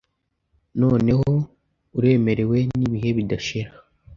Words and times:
Noneho, 0.81 1.29
uremerewe 1.97 2.57
nibihe 2.77 3.09
bidashira, 3.17 3.71